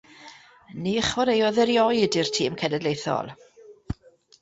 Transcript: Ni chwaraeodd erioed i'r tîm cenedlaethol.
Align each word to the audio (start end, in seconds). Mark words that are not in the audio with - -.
Ni 0.85 0.93
chwaraeodd 1.09 1.61
erioed 1.65 2.19
i'r 2.23 2.35
tîm 2.39 2.59
cenedlaethol. 2.65 3.35